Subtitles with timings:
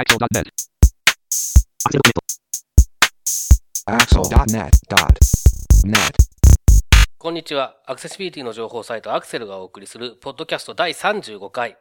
[0.00, 0.48] Axel.net.
[3.84, 6.14] Axel.net.net.
[7.18, 7.76] こんにちは。
[7.84, 11.76] アクセシビリティの情報サイトアクセルがお送りするポッドキャスト第35回。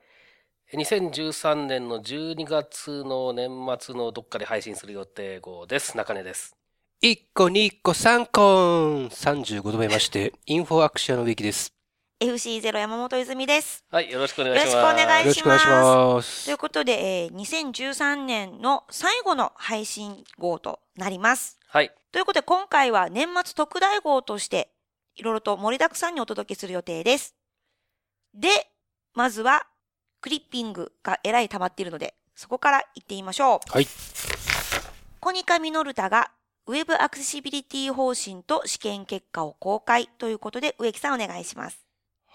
[0.73, 3.49] 2013年の12月の年
[3.79, 5.95] 末のどっかで配信する予定号です。
[5.95, 6.57] 中根です。
[7.01, 8.41] 1個2個3個
[9.15, 11.73] 35度目まして、 インフォアクションのウィキです。
[12.21, 13.85] FC0 山本泉です。
[13.89, 14.75] はい、よろしくお願いします。
[14.75, 16.45] よろしくお願いします。
[16.45, 21.57] ということで、えー2013年の最後の配信号となります。
[21.69, 21.93] はい。
[22.11, 24.69] ということで、今回は年末特大号として、
[25.15, 27.35] いろいろと盛りだくさんにお届けする予定です。
[28.33, 28.49] で、
[29.13, 29.67] まずは、
[30.19, 33.71] クリッピングがえらい溜まっているので、そこから行ってみましょう。
[33.71, 33.87] はい。
[35.21, 36.31] コニカミノルタが、
[36.67, 41.88] ウェブアクセシビリティ方針と試験結果を公開ということで、植木さんお願いします。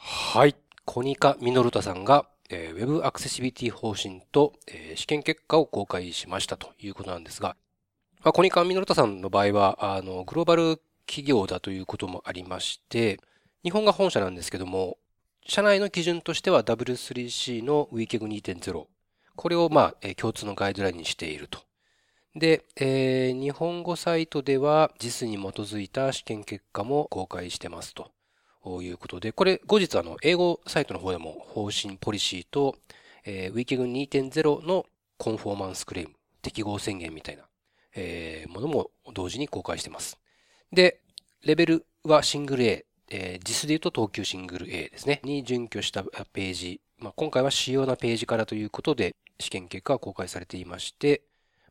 [0.06, 0.54] はい。
[0.84, 7.56] コニカミノルタさんが、えーウェブアクセシビティ方針と、えー試験結果を公開しましたということなんですが、
[8.22, 13.18] まあ、コニカミノルタさんの場合は、あの、グローバル企業だということもありまして、
[13.62, 14.98] 日本が本社なんですけども、
[15.46, 18.86] 社内の基準としては W3C の WCAG2.0。
[19.36, 21.60] これを、まあ、えー共通のガイドラインにしていると。
[22.36, 28.10] で、えー日本語サイトでは JIS に基づいた試験結果も公開してますと
[28.82, 32.76] いうことで、これ後日あの、英語サイトの方でも方針ポリシーと、
[33.24, 34.86] えー、WikiGun 2.0の
[35.18, 37.44] コンフォーマンスクレーム、適合宣言みたいな、
[37.94, 40.18] えーものも同時に公開してます。
[40.72, 41.00] で、
[41.42, 51.22] レベルはシングル A、えー、JIS で言うと東急シングル A ですね、に準拠したページ、まあ、今回は主要なページからということで、試験結果が公開されていまして、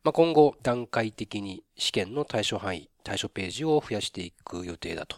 [0.04, 5.16] まあ、今後段階的に試験の対象範囲、対象ページを増やしていく予定だと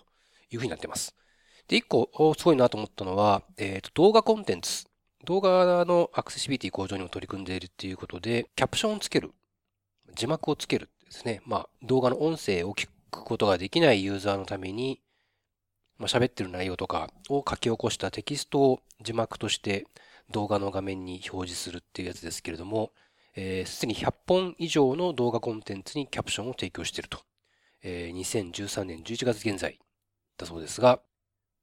[0.51, 1.15] いうふうになっています。
[1.69, 4.87] で、一個、すごいなと思ったのは、えっ、と、動画コンテンツ。
[5.25, 9.33] 動画のアクセシビティ向上にも取り組んでいるっていうことで、キャプションをつける。
[10.15, 11.43] 字幕をつけるですね。
[11.45, 15.01] まあ、動画の音声を聞くことができないユーザーのために、
[15.99, 19.87] まあ、喋ってる内容とかを書き起こしたテキストを字幕として
[20.31, 22.93] 動画の画面に表示するっていうやつですけれども、
[23.35, 27.21] えーすでに100本以上の動画コンテンツにキャプションを提供していると。
[27.83, 29.79] えー2013年11月現在
[30.39, 31.01] だそうですが、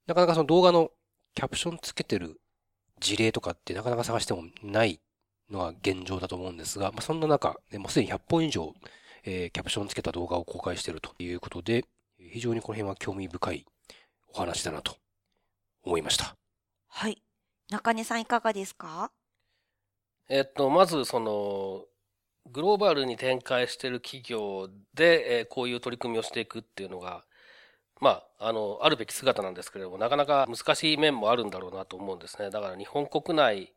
[0.06, 0.90] なかなかその動画の
[1.34, 2.40] キャプションつけてる
[3.00, 5.00] 事例とかってなかなか探してもない
[5.50, 8.74] のが現状だと思うんですが、まあ、そんな中、ねもうすでに100本以上、
[9.24, 11.84] えーキャプションつけた動画を公開しているということで、
[12.18, 13.66] 非常にこの辺は興味深い
[14.28, 14.96] お話だなと
[15.82, 16.36] 思いました。
[16.88, 17.22] はい。
[17.70, 19.10] 中根さんいかがですか？
[20.28, 21.84] えっと、まず、その、
[22.50, 27.24] グローバルに展開している企業で、えーこういう取り組みをしていくっていうのが、
[28.00, 32.50] まあ、あの、あるべき姿なんですけれども、なかなか難しい面もあるんだろうなと思うんですね。
[32.50, 33.72] だから日本国内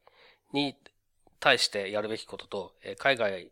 [0.53, 0.75] に
[1.39, 3.51] 対してやるべきことと、えー海外、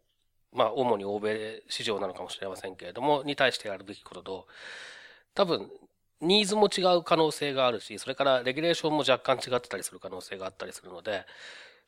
[0.54, 4.48] まあ、主に欧米市場なのかもしれませんけれども、に対してやるべきことと、
[5.34, 5.70] 多分、
[6.22, 11.26] ニーズも違う可能性があるし、それからレギュレーションも若干違ってたりする可能性があったりするので、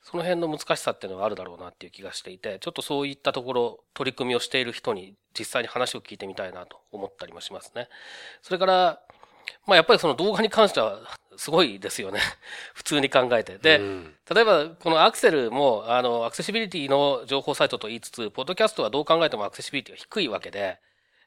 [0.09, 7.89] その辺の難しさっていうのがあるだろうなっていう気がしていて、ちょっとそういったところ、取り組みをしている人に実際に話を聞いてみたいなと思ったりもしますね。
[8.41, 9.01] それから、
[9.65, 11.01] まあやっぱりその動画に関しては
[11.35, 12.21] すごいですよね。
[12.73, 13.57] 普通に考えて。
[13.57, 20.79] で、うん例えばこのアクセルも、あの、アクセシビリティの情報サイトと言いつつ、ポッドキャストはどう考えてもアクセシビリティが低いわけで、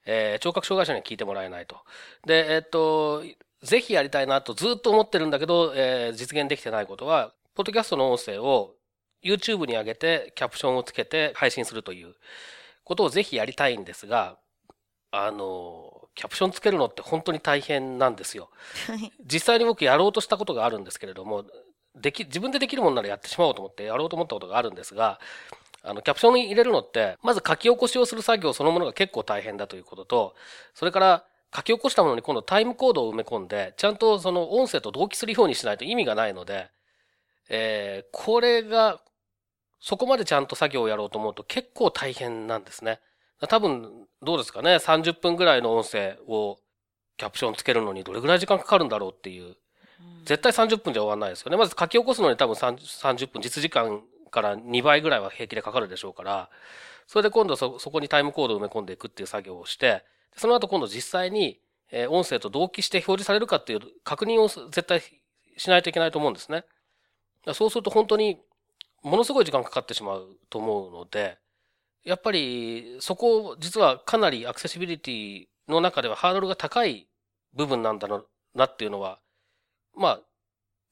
[0.06, 1.76] えー聴覚障害者には聞いてもらえないと。
[2.24, 3.22] で、えっと、
[3.62, 8.76] ぜひやりたいなとずっと思ってるんだけど、えー実現できてないことは、ポッドキャストの音声を
[9.22, 12.14] YouTube に上げてキャプションをつけて配信するという
[12.84, 14.38] ことをぜひやりたいんですが、
[15.10, 18.48] あの、キャプションつけるのって本当に大変なんですよ。
[19.30, 21.44] 実際に僕やろうとしたことがあるんですけれども、
[21.94, 25.20] でき、自分でできるものならやってしまおうと思ってやろうと思ったことがあるんですが、
[25.82, 30.34] あの、キャプションに入れるのって、まず書き起こしをする作業そのものが結構大変だということと、
[30.72, 31.24] それから
[31.54, 36.70] 書き起こしたものに今度タイムコードを埋め込んで、ちゃんとその音声と同期するようにしないと意味がないので、
[37.50, 39.00] えーこれが、
[39.80, 43.00] そこまでちゃんと作業をやろうと思うと結構大変なんですね。
[43.48, 46.58] 多分、どうですかね、30分ぐらいの音声を
[47.16, 49.56] キャプションつけるのにどれぐらい時間かかるんだろうっていう。
[50.24, 51.56] 絶対30分じゃ終わらないですよね。
[51.56, 56.50] まず書き起こすのに多分30 30分、実時間から2倍ぐらいは平気でかかるでしょうから、
[57.06, 60.04] それで今度そ、そこにタイムコードを埋め込んでいくっていう作業をして、
[60.36, 61.60] その後今度実際に、
[61.90, 65.02] えー音声と同期して表示されるかっていう確認を絶対
[65.56, 66.64] しないといけないと思うんですね。
[67.54, 68.38] そうすると本当に
[69.02, 71.38] ものすごい時間かかってしまうと思うので、
[72.04, 77.08] やっぱりそこ実はかなりアクセシビリティの中ではハードルが高い
[77.54, 78.08] 部分なんだ
[78.54, 79.20] なっていうのは、
[79.96, 80.20] まあ、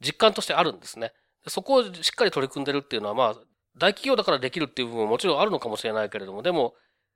[0.04, 1.12] 実感としてあるんですね。
[1.46, 3.34] そこをしっかり取り組んでるっていうのは、まあ、
[3.76, 6.74] 大企業だからできるっていう部分ももちろんあるのかもしれないけれども、でも、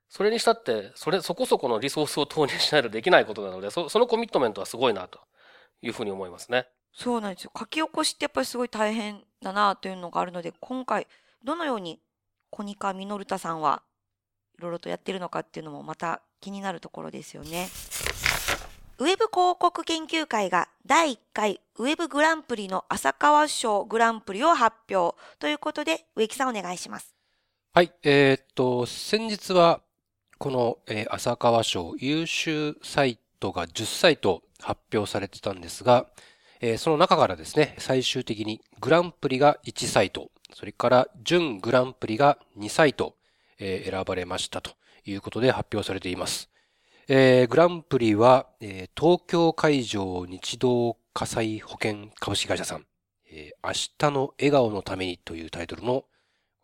[0.08, 5.20] それにしたって、それ、そこそこのリソースを投入しないとできないことなので、そそのコミットメントはすごいなと
[5.81, 6.67] いうふうに思いますね。
[6.92, 7.52] そうなんですよ。
[7.58, 11.06] 書き起こしってやっぱりすごい大変だなというのがあるので、今回、
[11.42, 12.00] どのように
[12.50, 13.82] コニカミノルタさんは
[14.58, 17.68] いろいろとやってるのかっていうのもまた気になるところですよね。
[18.98, 27.16] ウェブ広告研究会が第1回ウェブグランプリの浅川賞グランプリを発表ということで、植木さんお願いします。
[27.72, 29.80] はい、えー、っと、先日は
[30.38, 36.06] この、えー、浅川賞優秀サイトが10サイト発表されてたんですが、
[36.64, 43.16] えー、その中からですね、最終的にグランプリが1サイト、それから準グランプリが2サイト、
[43.58, 44.70] えー、選ばれましたと
[45.04, 46.50] いうことで発表されています。
[47.08, 52.86] えー、グランプリは、えー、東京海上日動火災保険株式会社さん、
[53.28, 56.04] えー、明日の笑顔のためにというタイトルの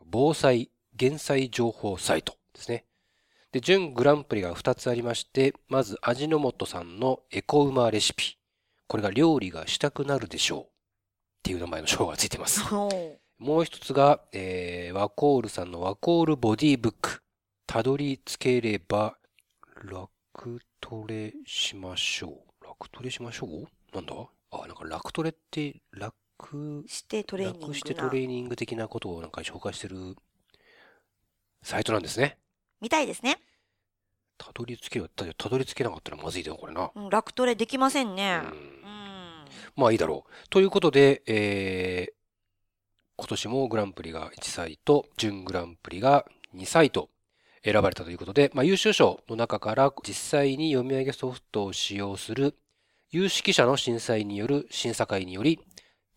[0.06, 2.84] 防災減災情報サイトですね。
[3.50, 8.37] で、準グランプリが2つありまして、まず味の素さんのエコウマレシピ。
[8.88, 10.62] これが料理がしたくなるでしょう。
[10.62, 10.66] っ
[11.44, 12.62] ていう名前の賞がついてます。
[13.38, 17.22] もう一つが、えー、ワコールさんのワコールボディブック。
[17.66, 19.16] たどり着ければ、
[19.84, 22.64] 楽トレしましょう。
[22.64, 23.68] 楽トレしましょう？
[23.94, 24.14] なんだ？
[24.50, 27.66] あ、なんか楽トレって、楽してトレーニング。
[27.66, 30.16] 楽してトレーニング的なことをなんか紹介してる
[31.62, 32.38] サイトなんですね。
[32.80, 33.38] みたいですね。
[34.38, 35.08] たどり着けよ。
[35.08, 36.90] たどり着けなかったらまずいだよ、これな。
[36.94, 38.40] うん、楽トレできませんね。
[38.42, 38.88] うん。
[39.76, 40.48] まあいいだろう。
[40.48, 42.12] ということで、えー、
[43.16, 46.24] 今年もグランプリが1サイト、準グランプリが
[46.56, 47.10] 2サイト
[47.62, 52.54] 選ばれたということで、まあ、優秀賞の中から実際に読み上げソフトを使用する
[53.10, 55.60] 有識者の審査員による審査会により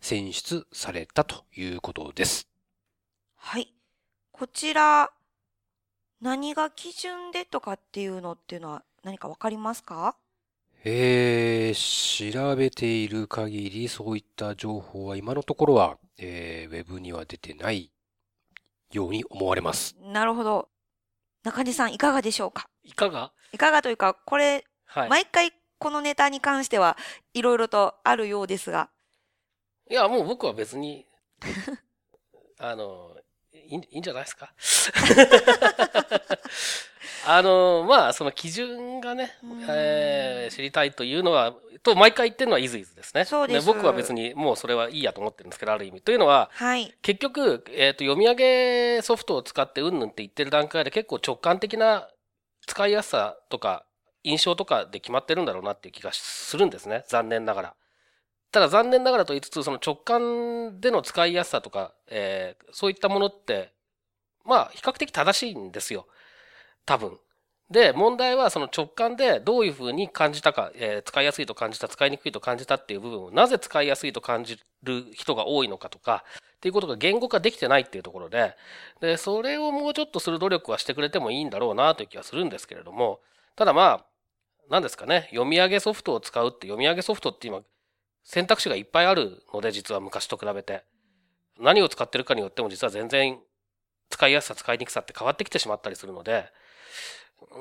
[0.01, 2.47] 選出されたということです。
[3.35, 3.73] はい。
[4.31, 5.11] こちら、
[6.21, 10.15] 何が基準でとかっていうのっていうのは何かわかりますか？
[10.83, 17.91] えー、調べている限りそういった情報は今のところは、えー、ウェブには出てない
[18.91, 19.95] ように思われます。
[20.01, 20.69] なるほど。
[21.43, 22.67] 中根さんいかがでしょうか？
[22.83, 23.31] いかが？
[23.51, 26.97] いかがというか、これ、はい、毎回このネタに関しては
[27.33, 28.89] いろいろとあるようですが。
[29.89, 31.05] いや、もう僕は別に、
[32.59, 33.15] あの、
[33.75, 34.53] いいんじゃないですか？
[37.25, 39.37] あの、まあ、その基準がね、
[39.69, 41.53] えー、知りたいというのは、
[41.83, 43.25] と毎回言ってるのはイズイズですね。
[43.25, 43.65] そうです。
[43.65, 46.01] 僕は別にもうそれはいいやと思ってるんですけど、ある意味。
[46.01, 52.07] というのは、はい、結局、えっ、ー、と、読み上げソフトを使ってうんぬんって言ってる段階で結構直感的な
[52.67, 53.85] 使いやすさとか、
[54.23, 57.03] 印象とかで決まってるんだろうなっていう気がするんですね。
[57.07, 57.73] 残念ながら。
[58.51, 63.73] ただ残念ながらと言いつつ、その直感での使いやすさとか、えー、そういったものって、
[64.45, 66.07] まあ、比較的正しいんですよ。
[66.85, 67.17] 多分。
[67.69, 76.25] で、問題はその直感でどういうふうに感じたか、えー、使いやすいと感じた、使いにくいと感じたっていう部分を、なぜ使いやすいと感じる人が多いのかとか、
[76.57, 78.55] っていうことが言語化できてないっていうところで、
[78.99, 83.21] で、それをもうちょっとする努力はしてくれてもいいんだろうなという気はするんですけれども、
[83.55, 84.05] ただまあ、
[84.69, 87.61] 何ですかね、読み上げソフトを使うって読み上げソフトって今、
[88.23, 90.83] 選択肢がいっぱいあるので、実は昔と比べて。
[91.59, 93.39] 何を使ってるかによっても実は全然
[94.09, 96.45] 使いやすさ、使いにくさって変わってきてしまったりするので、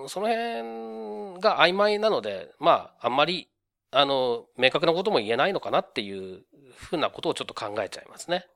[0.09, 3.49] その辺が曖昧なので、まあ、あんまり、
[3.91, 6.45] あの、明確なことも言えないのかなっていう
[6.77, 8.47] ふうなことをちょっと考えちゃいますね。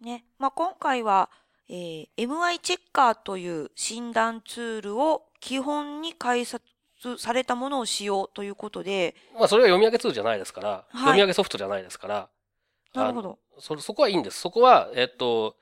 [0.00, 0.24] ね。
[0.38, 1.30] まあ、今回は、
[1.68, 6.44] えー、MI チェッカーという診断ツールを基本に開
[7.10, 9.14] 発されたものを使用ということで。
[9.38, 12.28] まあ、それは読み上げツールじゃないですから、はい、読み上げソフトじゃないですから。
[12.94, 13.38] なるほど。
[13.58, 14.40] そ、そこはいいんです。
[14.40, 15.56] そこは、えっと、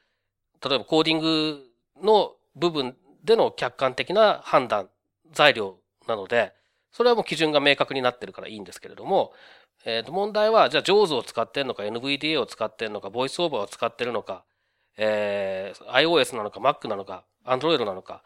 [0.64, 1.64] 例えばコーディング
[2.02, 4.88] の部分での客観的な判断、
[5.32, 6.52] 材料なので、
[6.92, 9.32] それはもう基準が明確になってるからいいんですけれども、
[9.84, 14.44] えっ、と、問題は、じゃあ、JAWS を使ってんのか、NVDA を使ってんのか、ボイスオーバーを使ってるのか、
[14.96, 18.22] えー、iOS なのか、Mac なのか、Android なのか、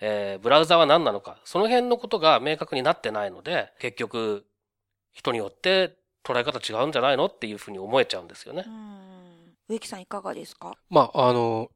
[0.00, 4.46] えー、ブラウザは何なのか、その辺のことが明確になってないので、結局、
[5.12, 8.64] 人によって捉え方違うんじゃないのっていうふうに思えちゃうんですよね。
[9.68, 10.74] 植木さんいかがですか？
[10.88, 11.68] まあ、あの、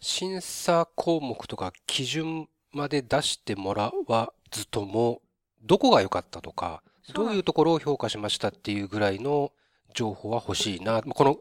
[0.00, 5.20] 審査項目とか基準まで出してもらわずとも、
[5.62, 9.52] どこが良かったとか、どういうところを評価しましたっていうぐらいの
[9.94, 11.02] 情報は欲しいな。
[11.02, 11.38] この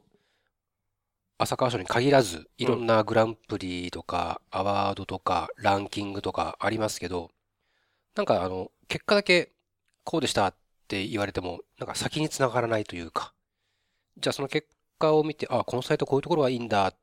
[1.38, 7.32] 浅川賞に限らず、いろんなグランプリとか、アワードとか、ランキングとかありますけど、
[8.16, 9.52] なんかあの、結果だけ
[10.04, 10.56] こうでしたっ
[10.88, 13.34] て言われても、なんか先につながらないというか、
[14.18, 14.68] じゃあその結
[15.00, 16.94] 果を見て、あ、このサイトこういうところはいいんだ。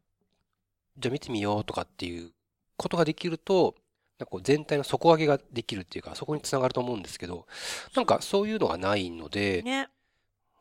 [0.99, 2.33] じゃあ見てみようとかっていう
[2.77, 3.75] ことができると、
[4.19, 7.47] なんかこう全体の底上げができるっていうか、そこにつながると思うんですけど、
[7.97, 9.89] なんかそういうのがないので、ね。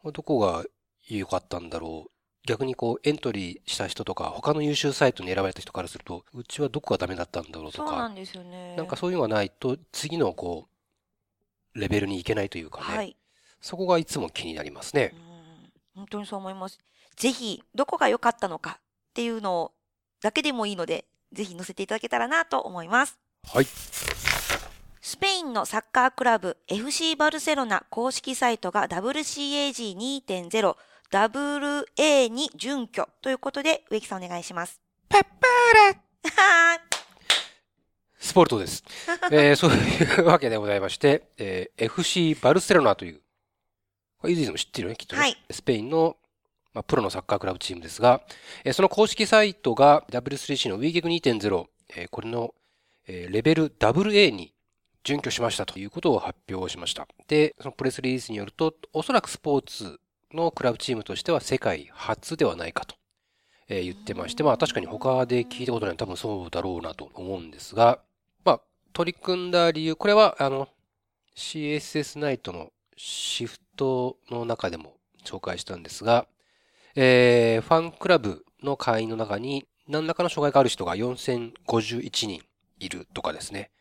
[0.03, 0.63] どこが
[1.07, 2.11] 良かったんだろう。
[2.45, 8.75] 逆にこうエントリーした人とか、他の優秀サイトに選ばれた人からすると、うちはどこがダメだったんだろうとか、そうなんですよね。
[8.75, 10.67] なんかそういうのがないと、次のこ
[11.75, 13.15] う、レベルに行けないというかね、はい。
[13.61, 15.17] そこがいつも気になりますねう。
[15.17, 16.79] ん本当にそう思います。
[17.15, 18.81] ぜひ、どこが良かったのかっ
[19.13, 19.71] ていうのを
[20.21, 23.19] だけでもいいので、ぜひ載せていただけたらなと思います。
[23.43, 23.65] はい。
[25.01, 30.77] スペインのサッカークラブ FC バルセロナ公式サイトが WCAG2.0
[31.11, 34.79] WA に準拠ということで、植木さんお願いします。
[35.09, 35.99] パッパーラ
[38.19, 38.83] スポルトです。
[39.31, 43.21] えーそういうわけでございまして、えー FC バルセロナという、
[44.19, 45.21] これイズイズも知ってるよね、きっとね。
[45.21, 46.17] はいスペインの、
[46.73, 48.21] まあ、プロのサッカークラブチームですが、
[48.63, 52.53] えーその公式サイトが W3C の WeGig2.0、えーこれの、
[53.07, 54.53] えーレベル WA に
[55.03, 57.07] 準拠しましたということを発表しました。
[57.27, 59.99] で、そのプレスリリースによると、おそらくスポーツ
[60.33, 62.95] のクラブチームとしては世界初ではないかと、
[63.67, 67.99] えー言ってまして、まあ確かに他で聞いたことない多分そうだろうなと思うんですが、
[68.43, 68.61] まあ
[68.93, 70.67] 取り組んだ理由、これはあの
[71.35, 76.27] CSS ナイトのシフトの中でも紹介したんですが、
[76.95, 82.41] えーファンクラブの会員の中に何らかの障害がある人が4051人
[82.79, 83.71] いるとかですね。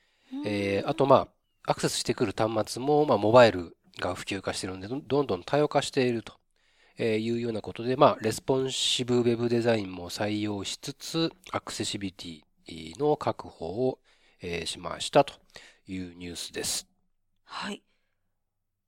[0.45, 1.29] えーあとま
[1.65, 6.35] あ、アクセスしてくる端末も、まあ、モバイルが普及化してるんで、どんどん多様化していると
[6.99, 13.99] いうようなことで、まあ、レスポンシブウェブデザインも採用しつつ、アクセシビティの確保を、
[14.67, 15.35] しましたと
[15.89, 16.89] いうニュースです。
[17.45, 17.83] はい。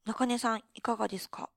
[0.04, 1.48] 中根さん、いかがですか？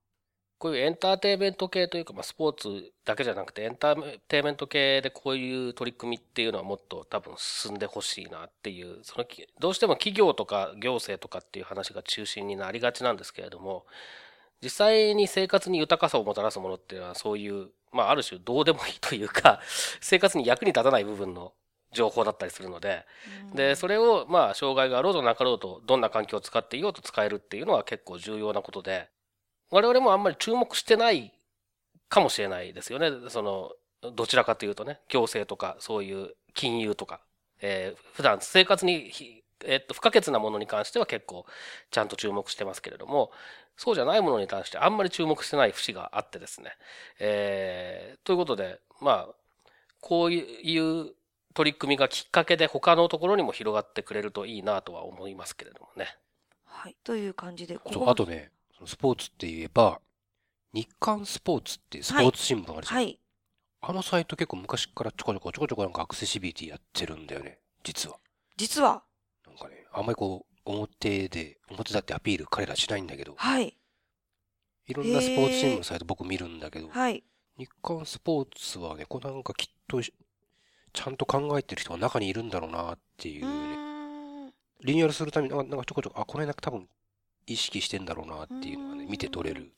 [0.64, 13.84] こういうエンターテインメント系というか、まあ、スポーツだけじゃなくて、エンターテインメント系でこういう取り組みっていうのはもっと多分進んでほしいなっていう、そのき、どうしても企業とか行政とかっていう話が中心になりがちなんですけれども、
[14.62, 19.60] 実際に生活に豊かさをもたらすものっていうのはそういう、まあある種どうでもいいというか、
[20.00, 21.52] 生活に役に立たない部分の
[21.92, 23.04] 情報だったりするので、
[23.52, 29.10] で、それを、まあ、障害があろうとなかろうと、どんな環境を使っていようと使えるっていうのは結構重要なことで、
[29.70, 31.32] 我々もあんまり注目してない
[32.08, 33.10] かもしれないですよね。
[33.28, 33.72] その、
[34.12, 37.20] どちらかというとね、行政とか、そういう金融とか、
[37.60, 41.46] えー普段生活にひ、えっと、不可欠なものに関しては結構
[41.90, 43.32] ちゃんと注目してますけれども、
[43.76, 46.72] そうじゃないものに関してあんまり注目してない節があってですね。
[47.18, 49.34] えーということで、まあ、
[50.00, 51.14] こういう
[51.54, 56.16] 取り組みがきっかけで他のところにも広がってくれるといいなとは思いますけれどもね。
[56.64, 56.96] はい。
[57.04, 58.50] という感じで、こそうあとね、
[58.86, 60.00] スポーツって言えば、
[60.72, 62.96] 日刊スポーツっていうスポーツ新聞あるじゃん。
[62.96, 63.20] はい。
[63.80, 67.58] あのサイト結構昔からちょこちょこちょこちょこなんかアクセシビリティやってるんだよね。
[67.82, 68.16] 実は。
[68.56, 69.02] 実は、
[69.46, 73.76] なんかね、あんまりこう、表で、表だってアピール彼らしないんだけど、はい。
[74.86, 77.22] いろんなスポーツ新聞のサイト僕見るんだけど、はい。
[77.58, 84.52] 日刊スポーツはね、これなんかきっと、ちゃんと考えてる人が中にいるんだろうなっていううね。
[84.82, 86.88] リニューアルするために、なんかなんかちょこちょこ、あ、これなんか多分
[87.46, 89.72] 意識してんだろうなっていうのがね、見て取れる。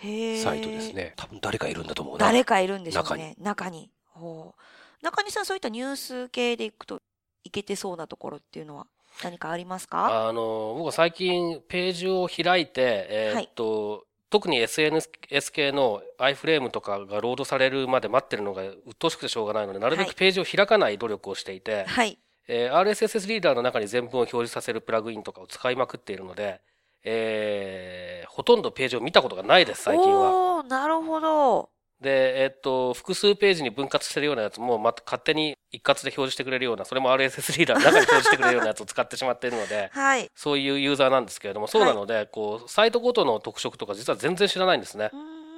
[0.00, 0.92] サイトです。
[0.92, 1.14] ね。
[1.16, 2.26] 多分誰かいるんだと思うな。
[2.26, 3.34] 誰かいるんでしょう中ね。
[3.38, 3.90] 中に。
[4.06, 5.04] ほう。
[5.04, 7.00] 中にさん、そういったニュース系でいくと
[7.44, 8.86] いけてそうなところっていうのは
[9.22, 10.28] 何かありますか？
[10.28, 15.10] あの、僕は最近ページを開いて、えーっと、特に SNS
[15.52, 22.18] 系の iFrame とかがロードされるまで待ってるのが鬱陶しくてしょうがないので、なるべはいくページを開かない努力をしていて、はい。
[22.46, 26.60] えー RSS リーダーの中に全文を表示させるプラグインとかを使いまくっているので、
[27.04, 30.58] えーほとんどページを見たことがないです、最近は。
[30.58, 31.70] おー、なるほど。
[32.00, 40.30] で、えっと、複数ページに分割してるようなやつも、また勝手に一括で表示してくれるような、それも RSS リーダーの中に表示してくれるようなやつを使ってしまっているので、 はい。
[40.36, 45.10] そういうユーザーなんですけれども、そうなので、こう、サイトごとの特色とか実は全然知らないんですね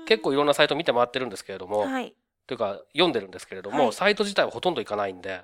[0.06, 2.14] 結構いろんなサイト見て回ってるんですけれども、はい。
[2.46, 5.42] というか読んでるんですけれども、はいサイト自体はほとんど行かないんで、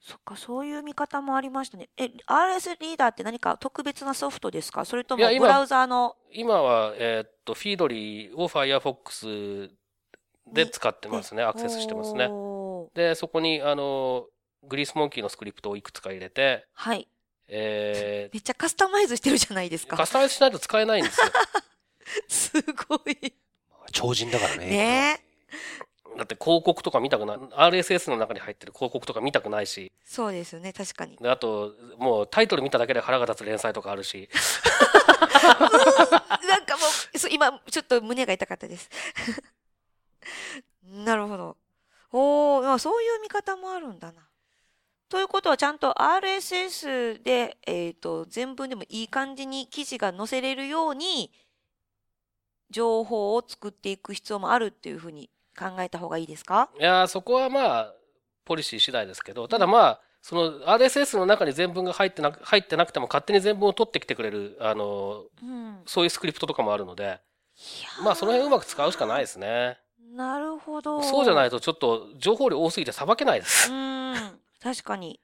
[0.00, 1.90] そっか、そういう見方もありましたね。
[1.98, 4.84] え、RS リーダーって何か特別なソフトですか？
[4.86, 9.70] それともブラウザーの、今は、えーっと、フィードリーを Firefox
[10.46, 11.42] で使ってますね。
[11.42, 12.30] アクセスしてますね。
[12.94, 14.26] で、そこに、あの、
[14.62, 17.06] グリースモンキーのスクリプトをいくつか入れて、はい。
[17.48, 20.06] えめっちゃカスタマイズしてるじゃないですー、カか。
[20.06, 21.26] スタマイズしないと使えないんですよ。
[22.62, 23.34] すごい。
[23.92, 24.66] 超人だからね。
[24.66, 25.24] ね
[26.16, 31.16] だって広告とか見たくない、RSS の中に入ってる広告とか見たくないし、そうですよね、確かに。
[31.16, 34.28] であと、もうタイトル見ただけで腹が立つ連載とかあるし、
[35.40, 38.90] なんかもう、今、ちょっと胸が痛かったです。
[40.82, 41.56] なるほど。
[42.12, 44.28] おお、そういう見方もあるんだな。
[45.08, 51.32] ということはちゃんと RSS で、えっ、と、全文でもいい感じに記事が載せれるように、
[52.70, 56.70] 情報を作っていく必要もあるっていうふうに考えた方がいいですか？
[56.78, 57.94] いやーそこはまあ、
[58.44, 65.80] ポリシー次第ですけど、ただまあ、その RSS の中に全文が入ってなく、入ってなくても勝手に全文を取ってきてくれる、あの、うん。
[65.86, 67.20] そういうスクリプトとかもあるので、
[68.04, 69.78] まあその辺うまく使うしかないですね。
[70.14, 71.02] なるほど。
[71.02, 73.70] そうじゃないいとちょっと情報量多すぎてさばけないでうす。
[73.70, 74.14] ん。
[74.62, 75.20] 確かに。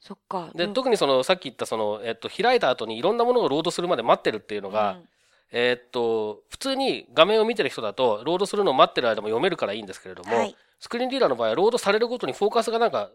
[0.00, 0.50] そっか。
[0.54, 5.08] で、うん特にそのさっき言ったその、えっと、開いた後にいろんなものをロードするまで待ってるっていうのが、うん
[5.52, 10.56] えっと、普通に画面を見てる人だと、ロードするのを待ってる間も読めるからいいんですけれども、はい。
[10.80, 13.10] スクリーンリーダーの場合はロードされるごとにフォーカスがなんか、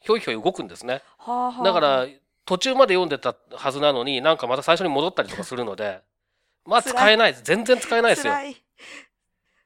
[0.00, 1.02] ひょいひょい動くんですね。
[1.18, 2.06] はあはあだから、
[2.44, 6.02] 途中まで読んでたはずなのに、なんかまた最初に戻ったりとかするので、
[6.64, 7.44] まあ使えないです。
[7.44, 8.34] 全然使えないですよ。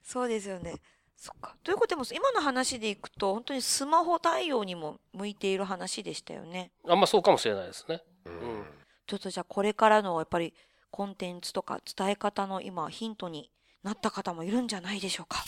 [0.02, 0.74] そうですよね。
[1.16, 1.54] そっか。
[1.62, 6.72] ということでも、今の話でいくと、本当にスマホ対応にも向いている話でしたよね。
[6.88, 8.02] あんまそうかもしれないですね。
[8.24, 8.64] うんん
[9.06, 10.54] ちょっとじゃあ、これからのやっぱり
[10.90, 13.50] コンテンツとか伝え方の今、ヒントに
[13.82, 15.44] なった方もいるんじゃないでしょうか。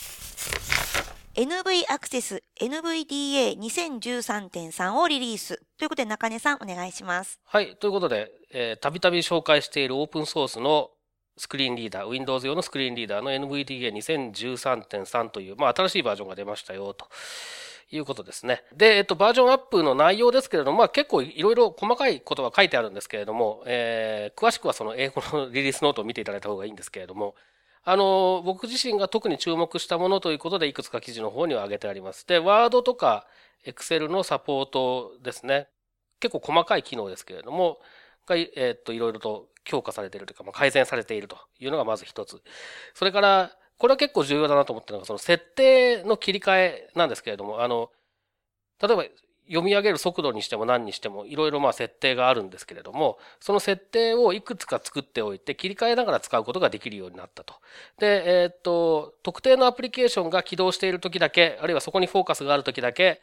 [1.35, 5.61] NV アクセス NVDA2013.3 をリリース。
[5.77, 7.39] ということで、中根さんお願いします。
[7.45, 7.75] はい。
[7.77, 10.91] ということで、えーたびたび紹介しているオープンソースの
[11.37, 17.07] スクリーンリーダー、Windows 用のスクリーンリーダーの NVDA2013.3 という、まあ、新しいバージョンが出ましたよ、と
[17.95, 18.63] いうことですね。
[18.75, 27.35] で、えっと、バージョンアップの内容ですけれども、まあ、結構いろいろ細かいことが書いてあるんですけれども、えー詳しくはその英語のリリースノートを見ていただいた方がいいんですけれども、
[27.85, 32.25] あの、僕自身が特に注目したものということで、いくつか記事の方には挙げてあります。
[32.25, 33.27] で、ワードとか
[33.65, 35.67] Excel のサポートですね。
[36.19, 37.79] 結構細かい機能ですけれども、
[38.25, 42.41] が、えっと、いろいろと強化されているというか、まあ、改善されているというのがまず一つ。
[42.93, 47.89] それから、これは結構重要だなと思ったのが、その設定の切り替えなんですけれども、あの、
[48.81, 49.03] 例えば
[49.47, 57.55] 読み上げる速度にしても何にしてもいろいろまあ設定があるんですけれども、その設定をいくつか作っておいて切り替えながら使うことができるようになったと。
[57.99, 63.19] で、えーっと、特定のアプリケーションが起動している時だけ、あるいはそこにフォーカスがある時だけ、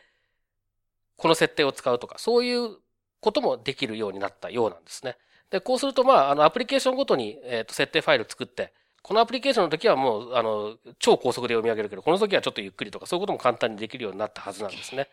[1.16, 2.76] この設定を使うとか、そういう
[3.22, 5.16] こともできるようになったようなんですね。
[5.48, 15.08] で、こうすると、まあ、あの、アプリケーションごとに、えっ、と、設定ファイル作って、このアプリケーションの時はもう、あの、超高速で読み上げるけど、この時はちょっとゆっくりとか、そういうことも簡単にできるようになったはずなんですね。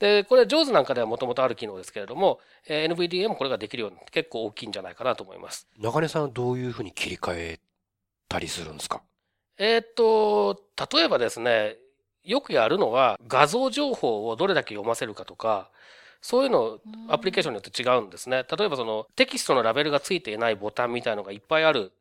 [0.00, 5.66] で、これ、JAWS なんかではもともとある機能ですけれども、えー NVDA もこれができるように結構大きいんじゃないかなと思います。
[5.78, 7.60] 中根さんはどういうふうに切り替え
[8.28, 9.02] たりするんですか？
[9.58, 10.60] えーっと、
[10.96, 11.76] 例えばですね、
[12.24, 15.70] よくやるのは画像情報をどれだけ読ませるかとか、
[16.20, 16.78] そういうの
[17.08, 18.44] アプリケーションによって違うんですね。
[18.56, 21.92] 例えばそのテキストのラベルがついていないボタンみたいのがいっぱいある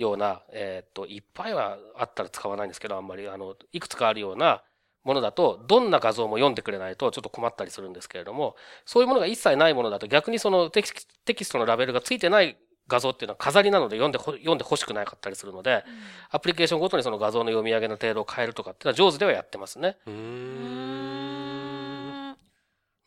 [0.00, 4.62] ような、えーっと、いっぱいはあったら使わないんですけど、あんまり、あの、いくつかあるような
[5.04, 12.56] ものだと、どんな画像も読んでくれないとちょっと困ったりするんですけれども、そういうものが一切ないものだと逆にそのテキステキストのラベルがついてない
[12.88, 15.84] 画像っていうのは飾りなので読んでほ読んで欲しくなかったりするので、
[16.30, 19.96] アプリケーションごとにその画像の読み上げの程度を変えるとかっていうのは上手ではやってますね。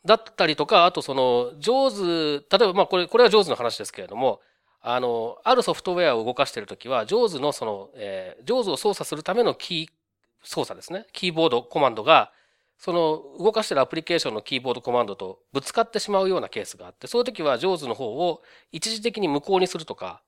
[0.04, 1.96] だったりとか、あとその、上手、
[2.38, 4.40] 例えばまあこれ、これは上手の話ですけれども、
[4.86, 11.06] あの、あるソフトウェアを動かしているときは、上手のその、えー、上手を操作するためのキー操作ですね。
[11.12, 12.32] キーボードコマンドが、
[12.76, 18.42] その動かしているアプリケーションのキーボードコマンドとぶつかってしまうようなケースがあって、そういう時は上手の方を
[18.72, 20.22] 一時的に無効にするとか、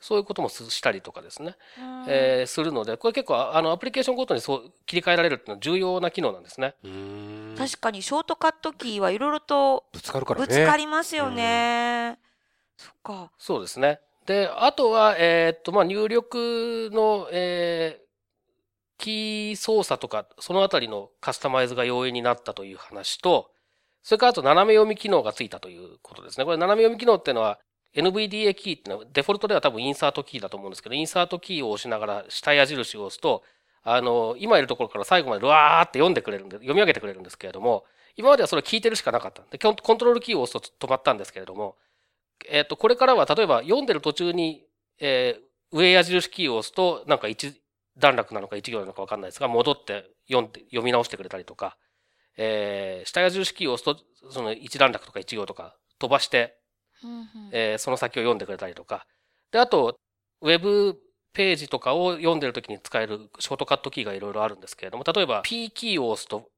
[0.00, 1.56] そういうこともすしたりとかですね。
[2.08, 6.74] えーするので、これ結構あのアプリケーションごとにそう切り替えられるっていうのは重要な機能なんですね。
[7.56, 10.46] 確かにショートカットキーはいろいろとぶつかるからね。
[10.46, 12.18] ぶつかりますよね。
[12.80, 13.30] そっか。
[13.38, 14.00] そうですね。
[14.26, 18.10] で、あとは、えーっと、まあ、入力の、えー
[19.00, 23.50] キー操作とか、そのあたりのカスタマイズが容易になったという話と、
[24.02, 26.44] それからあと斜め読み機能がついたということですね。
[26.44, 27.58] これ斜め読み機能っていうのは、
[27.94, 33.42] NVDA キーっていうのは、デフォルトでは多分インサートキーだと思うんですけど、インサートキーを押しながら下矢印を押すと、
[33.82, 37.84] あの、今いるところから最後までルワーって読んでくれるんで、読み上げてくれるんですけれども、
[38.16, 39.48] 今まではそれを聞いてるしかなかったん。
[39.48, 41.76] で、コントロールキーを押すと止まったんですけれども、
[42.48, 44.64] えっ、と、これからは例えば読んでる途中に、
[45.00, 47.62] えー上矢印キーを押すと、なんか一
[47.96, 51.76] 段落なのか一行なのかわかんないですが、戻って読んで、読み直してくれたりとか、
[52.36, 56.58] えー下矢印キーを押すと、その一段落とか一行とか飛ばして、
[57.52, 59.06] えーその先を読んでくれたりとか。
[59.52, 59.98] で、あと、
[60.40, 60.98] ウェブ
[61.32, 66.50] ページとかを読んでるときに使えるショートカットキーがいろいろあるんですけれども、例えば P キーを押すと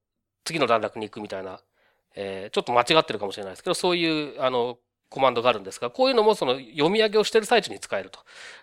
[0.43, 1.61] 次の段落に行くみたいな、
[2.15, 4.77] えーちょっと間違ってるかもしれないですけど、そういう、あの、
[5.13, 8.19] コマンドがあるんですが、こういうのもその読み上げをしている最中に使えると。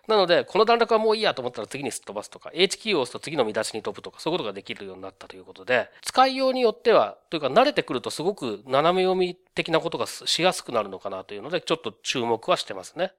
[0.08, 13.12] なので、この段落はもういいやと思ったら次にすっ飛ばすとか、H キーを押すと次の見出しに飛ぶとか、そういうことができるようになったということで、使いようによっては、というか慣れてくるとすごく斜め読み的なことがしやすくなるのかなというので、ちょっと注目はしてますね。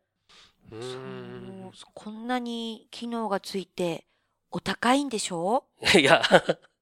[0.71, 1.71] うーん。
[1.93, 4.05] こんなに機能がついて、
[4.51, 5.63] お高いんでしょ？
[5.97, 6.21] いや、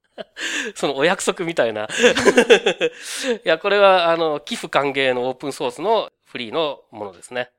[0.76, 1.88] そのお約束みたいな。
[3.46, 7.50] いや、これは、あの、寄付歓迎のオープンソースのフリーのものですね。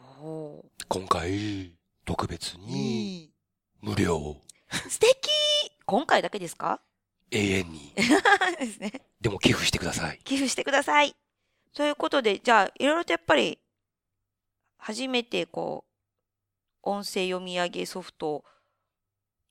[0.00, 3.30] お今回、特別に、い
[3.80, 4.36] 無料、
[4.88, 5.30] 素敵
[5.86, 6.80] 今回だけですか？
[7.30, 7.92] 永遠に。
[8.58, 9.02] ですね。
[9.20, 10.18] でも寄付してください。
[10.24, 11.14] 寄付してください。
[11.74, 13.60] ということで、じゃあ、いろいろとやっぱり、
[14.78, 15.92] 初めてこう、
[16.82, 18.44] 音声読み上げソフトを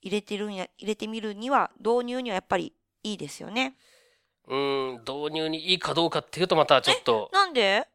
[0.02, 3.78] 入れてるんや、入れてみるには、導入にはやっぱりいいですよね。
[4.48, 7.88] うーん、導入にいいかどうかっていうとまたちょっと、なんで？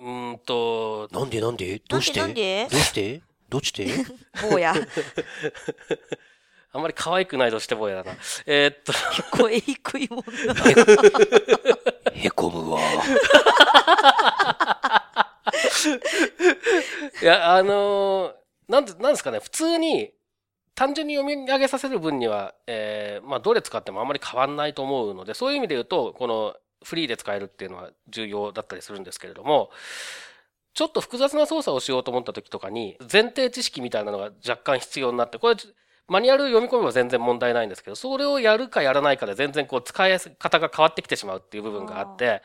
[0.00, 1.80] うーんと、なんでなんで？
[1.88, 2.20] どうして？
[2.20, 2.68] なんで？
[2.70, 3.22] どうして？
[3.48, 3.86] どうして？
[4.50, 4.74] 坊や。
[6.70, 8.16] あんまり可愛くないとしてもやだな。
[8.46, 8.92] えーっと、
[9.36, 10.54] 声低いもんな。
[12.12, 12.80] へこむわ。
[17.22, 18.32] いや、あのー
[18.68, 20.12] なんで、なんですかね、普通に、
[20.74, 26.54] 単純に読み上げさせる分には、えーまあ、どれ使ってもあんまり変わんないと思うので、そういう意味で言うと、この
[26.84, 29.70] フリーで使えるっていうのは重要だったりするんですけれども、
[30.74, 35.56] ちょっと複雑な操作をしようと思った時とかに、前提知識みたいなのが若干必要になって、これ、
[36.06, 42.42] マニュアル読み込めば全然問題ないんですけど、それをやるかやらないかで全然こう使い方が変わってきてしまうっていう部分があって、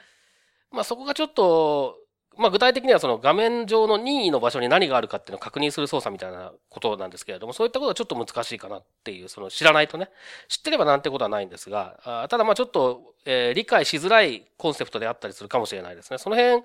[0.71, 1.97] まあそこがちょっと、
[2.37, 10.09] まあ具体的にはその画面上の任意の場所に何があるかっていうのを確認する操作みたいなことなんですけれども、そういったことはちょっと難しいかなっていう、その知らないとね、
[10.47, 16.17] 知ってればなんてことはないんですが、あただまあちょっと、え理解しづらいコンセプトであったりするかもしれないですね。
[16.17, 16.63] その辺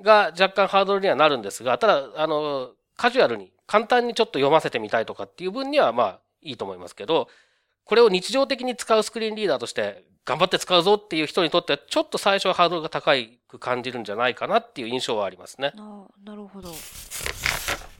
[0.00, 7.28] が若干ハードルにはなるんですが、ただ、あの、カジュアルに簡単にちょっと読ませてみたいとかっていう分にはまあいいと思いますけど、
[7.84, 13.12] これを日常的に使うスクリーンリーダーとして頑張って使うぞっていう人にとってはちょっと最初はハードルが高
[13.48, 15.72] く感じるんじゃないかなっていう印象はありますね。
[15.74, 16.68] ななるほど。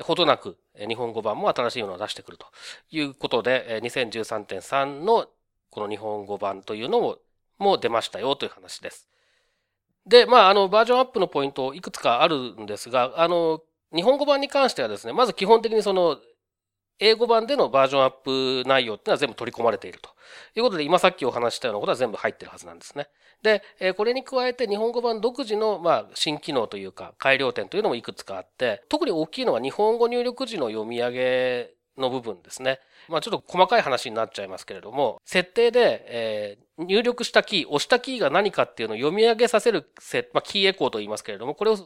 [0.00, 0.56] ほどなく
[0.88, 2.46] 日本語版も新しいものを出してくると
[2.90, 5.28] いうことで、2013.3の
[5.70, 7.18] この日本語版というのも、
[7.58, 9.06] も出ましたよという話です。
[10.06, 13.62] で、まあ、あの、バージョンアップのポイントいくつかあるんですが、あの、
[13.94, 16.18] 日本語版に関してはですね、まず基本的にその、
[17.00, 20.10] 英語版でのバージョンアップ内容っていうのは全部取り込まれていると
[20.54, 23.08] いうことで、今さっきお話したようなことは全部入ってるはずなんですね。
[23.42, 23.62] で、
[23.94, 32.80] これに加えて日本語版独自の、まあ、新機能というか、改良点というのもいくつかあって、特に大きいのは日本語入力時の読み上げの部分ですね。
[33.08, 39.86] まあ、ちょっと細かい話になっちゃいますけれども、設定で、えー入力したキー、押したキーが何かっていうのを読み上げさせる、
[40.32, 41.78] まあ、キーエコーと言いますけれども、これを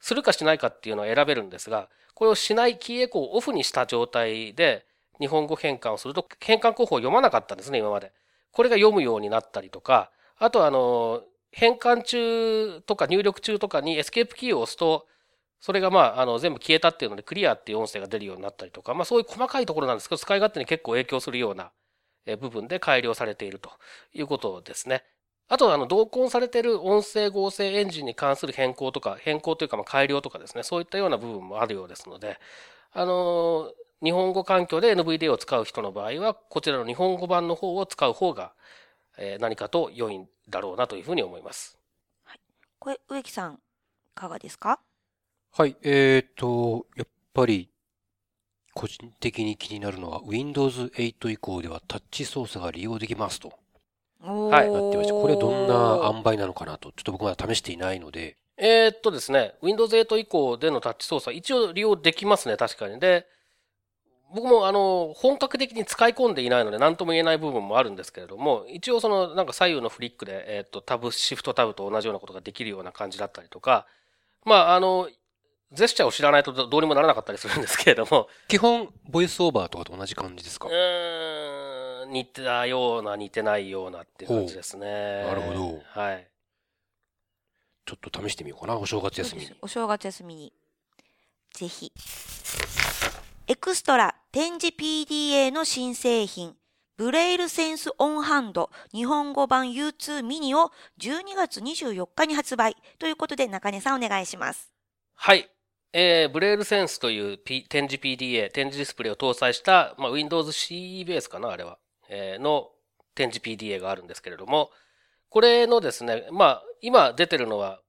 [0.00, 4.86] するかしないかっていうのを選べるんですが、これをしないキーエコーをオフにした状態で
[5.20, 8.12] 日本語変換をすると、変換候補を読まなかったんですね、今まで。
[8.52, 15.06] これが読むようになったりとか、あとあの、変換中とか入力中とかにエスケープキーを押すと、
[15.60, 21.72] それがまあ、あの、全部消えたっていうので、クリアっていう音声が出るようになったりとか、まあそういう細かいところなんですけど、使い勝手に結構影響するような
[22.38, 23.70] 部分で改良されていると
[24.12, 25.04] いうことですね。
[25.48, 32.38] あとは、あの、同梱されている音声合成エンジンに関する変更とか、変更というか、まあ改良とかですね、そういったような部分もあるようですので、
[32.92, 38.52] あのー日本語環境で NVDA を使う人の場合は、こちらの日本語版の方を使う方が、
[39.18, 41.78] えー何かと良いんだろうなというふうに思います。
[42.78, 43.58] これ植木さんい
[44.14, 44.80] かがですか？
[45.52, 47.70] はい、えーと、やっぱり、
[48.74, 53.58] 個人的に気になるのは、Windows 8以降ではタッチ操作が利用できますと
[54.20, 62.98] はいなってまして、これどんな塩梅なのかなと、ちょっと僕まだ試していないので、えーっとですね、Windows 8以降でのタッチ操作、一応利用できますね、確かに。
[62.98, 63.26] で、
[64.34, 73.86] 僕もあの、本格的に使い込んでいないので何とも言えない部分もあるんですけれども、一応その、なんか左右のフリックで、えーっと、タブ、シフトタブと同じようなことができるような感じだったりとか、
[74.44, 75.08] まあ、あの、
[75.72, 80.68] ジェスチャーを知らないとどうにもならなかったりするんですけれども、基本、ボイスオーバーとかと同じ感じですか？
[80.68, 80.76] うーん、
[82.08, 85.24] 似たような、似てないようなっていう感じですね。
[85.24, 86.28] なるほどはい。
[87.84, 89.52] ちょっと試してみようかな、お正月休みに。
[89.62, 90.52] お正月休みに
[91.54, 91.92] ぜひ
[93.46, 96.56] エクストラ展示 PDA の新製品、
[96.96, 104.72] ブレイルセンスオンハンド日本語版 U2 ミニを12月24日に発売ということで中根さんお願いします。
[105.14, 105.48] はい。
[105.92, 111.78] えー、ブレイルセンスという、P、展示 PDA、展示ディスプレイを搭載した、まあ、Windows C ベースかな、あれは。
[112.10, 112.70] の
[113.14, 114.70] 展示 PDA があるんですけれども、
[115.28, 117.80] これのですね、まあ、今出てるのは、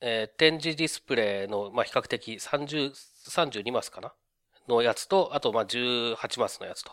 [0.00, 2.92] えー、展示ディスプレイの、まあ、比較的30、
[3.28, 4.12] 32マスかな？
[4.70, 6.92] のやつと、あと、まあ、18マスのやつと、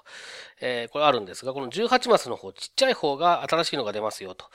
[0.62, 4.46] えー、これあるんですが、この18マスの方、ちっちゃい方が新しいのが出ますよ、と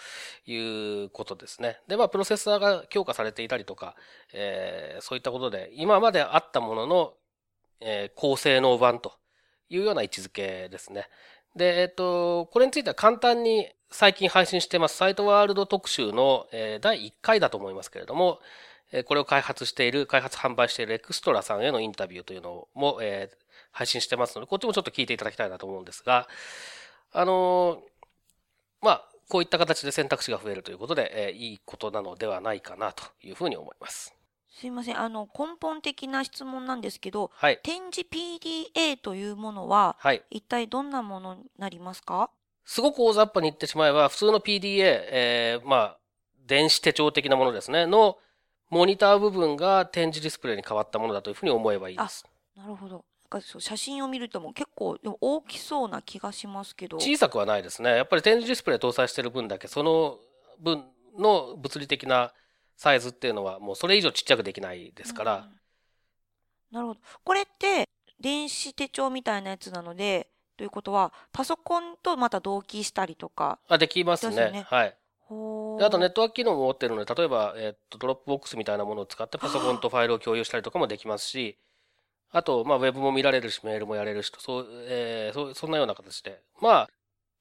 [0.44, 1.78] いうことですね。
[1.88, 3.94] で、まあ、プロセッサーが強化されていたりとか、
[4.32, 7.14] えー、そういったことで、今まであったものの、
[7.80, 9.12] え、高性能版と
[9.68, 11.08] いうような位置づけですね。
[11.56, 16.46] で、えっと、これについては簡単に最近配信してますサイトワールド特集の、
[16.80, 18.40] 第1回だと思いますけれども、
[19.06, 23.00] これを開発している、開発販売しているエクストラさんへのインタビューというのも、
[23.70, 26.28] 配信してますので、こっちもちょっと聞いていただきたいなと思うんですが、
[27.12, 27.82] あの、
[28.80, 34.21] まあ、こういった形で選択肢が増えるということで、いいことなのではないかなというふうに思います。
[34.52, 35.00] すいません。
[35.00, 42.30] あの、根本的な質問なんですけど、はい、展示 PDA というものは、はい、一体どんなものになりますか？
[42.64, 45.98] すごく大雑把に言ってしまえば、普通の PDA、えー、まあ、
[46.46, 48.18] 電子手帳的なものですね、の
[48.68, 52.24] モニター部分が展示ディスプレイに変わったものだというふうに思えばいいです。
[52.56, 53.04] なるほど。
[53.40, 60.18] 写真を見るとも結構大きそうな気がしますけど小さくはないですねやっぱり展示ディスプレイ搭載している分だけその
[60.60, 60.84] 分
[61.18, 62.34] の物理的な
[62.82, 67.00] サイズっていうのはもうそれ以上ちっちゃくできないですから、うん、なるほど。
[67.22, 74.96] これって電子手帳みたいなやつなのでということはパソコンとまた同期したりとかあできますね、ね、はい。
[75.78, 81.56] であとネットワーク機能も持ってるので、例えば、えっと、 Dropbox みたいなものを使ってパソコンとファイルを共有したりとかもできますし、
[82.32, 86.42] あと、まあ、ウェブも見られるし、メールもやれるしと、そう、えー、そそんなような形で。
[86.60, 86.90] まあ、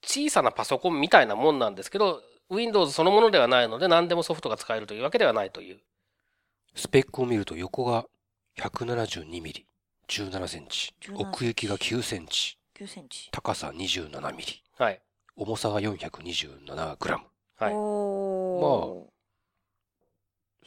[0.04, 2.22] 小さなパソコンみたいなもんなんですけど、
[2.52, 5.80] Windows そのものではないので、何でもソフトが使えるというわけではないという。
[6.76, 8.06] スペックを見ると横が
[8.58, 9.66] 172ミリ、
[10.08, 15.02] 17センチ、奥行きが9センチ、9センチ高さ27ミリ、はい、
[15.36, 17.24] 重さが427グラム。
[17.58, 17.74] はい。
[17.74, 19.12] まあ、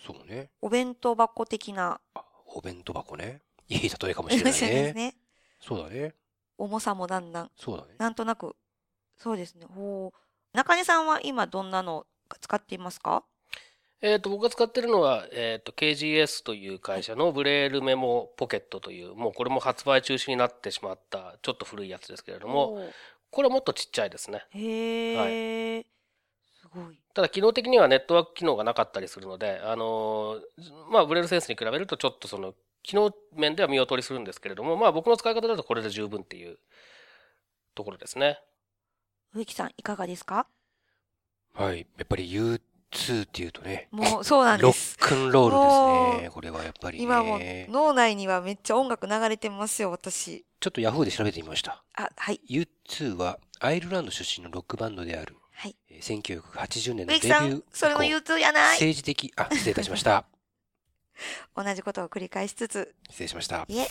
[0.07, 0.51] そうね。
[0.61, 2.01] お弁当箱的な。
[2.47, 3.43] お弁当箱ね。
[3.69, 4.93] いい例えかもしれないね。
[4.95, 5.17] ね
[5.61, 6.15] そうだね。
[6.57, 7.51] 重さもだんだん。
[7.57, 7.95] そうだね。
[7.99, 8.55] なんとなく。
[9.17, 9.67] そうですね。
[9.67, 10.24] ほう。
[10.55, 12.07] 中根さんは今どんなの
[12.41, 13.25] 使っていますか？
[14.01, 22.87] えっ、と、僕が使ってるのは、えっ、ー、と、KGS という会社のブレールメモポケットという、もうこれも発売中止になってしまった、ちょっと古いやつですけれども、
[23.31, 24.45] これはもっとちっちゃいですね。
[24.51, 25.81] へえ。
[25.81, 25.95] はい
[26.75, 26.99] ごい。
[27.15, 36.59] ただ、機能的にはネットワーク機能がなかったりするので、あのー、まあ、ブレルセンスに比べるとちょっとその、機能面では見劣りするんですけれども、まあ、僕の使い方だとこれで十分っていう
[37.75, 38.41] ところですね。
[39.35, 40.47] 植木さん、いかがですか？
[41.55, 41.87] はい。
[41.99, 42.61] やっぱり U2
[43.25, 43.89] っていうとね。
[43.91, 44.97] もう、そうなんです。
[45.01, 46.31] ロックンロールですね。
[46.31, 50.45] これはやっぱり、ね、今も脳内にはめっちゃ音楽流れてますよ、私。
[50.61, 51.83] ちょっとヤフーで調べてみました。
[51.95, 52.41] あ、はい。
[52.49, 55.77] U2 はアイルランド出身のロックバンドであるはい。
[56.01, 57.63] 1980年のデビュー。
[57.73, 58.73] それも U2 やない。
[58.75, 60.25] 政治的、あ、失礼いたしました。
[61.55, 62.95] 同じことを繰り返しつつ。
[63.11, 63.65] 失礼しました。
[63.69, 63.87] いえ。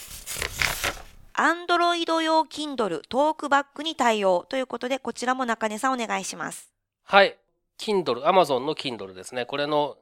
[1.36, 6.72] アンドロイド用 Kindle トークバックに対応ということで、こちらも中根さんお願いします。
[7.04, 7.36] はい。
[7.80, 9.48] Kindle、Amazon の Kindle ですね。
[9.48, 9.98] これの